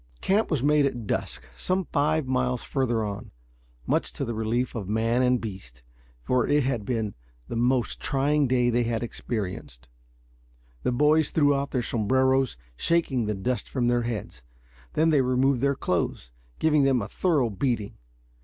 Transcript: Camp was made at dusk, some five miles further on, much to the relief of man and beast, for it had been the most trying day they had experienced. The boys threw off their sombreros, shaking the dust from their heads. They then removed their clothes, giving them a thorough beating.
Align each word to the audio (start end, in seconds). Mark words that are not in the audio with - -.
Camp 0.21 0.49
was 0.49 0.63
made 0.63 0.87
at 0.87 1.05
dusk, 1.05 1.43
some 1.55 1.85
five 1.91 2.25
miles 2.25 2.63
further 2.63 3.03
on, 3.03 3.29
much 3.85 4.11
to 4.13 4.25
the 4.25 4.33
relief 4.33 4.73
of 4.73 4.89
man 4.89 5.21
and 5.21 5.39
beast, 5.39 5.83
for 6.23 6.47
it 6.47 6.63
had 6.63 6.85
been 6.85 7.13
the 7.47 7.55
most 7.55 7.99
trying 7.99 8.47
day 8.47 8.71
they 8.71 8.81
had 8.81 9.03
experienced. 9.03 9.87
The 10.81 10.91
boys 10.91 11.29
threw 11.29 11.53
off 11.53 11.69
their 11.69 11.83
sombreros, 11.83 12.57
shaking 12.75 13.27
the 13.27 13.35
dust 13.35 13.69
from 13.69 13.89
their 13.89 14.01
heads. 14.01 14.41
They 14.93 15.05
then 15.07 15.21
removed 15.23 15.61
their 15.61 15.75
clothes, 15.75 16.31
giving 16.57 16.81
them 16.81 17.03
a 17.03 17.07
thorough 17.07 17.51
beating. 17.51 17.93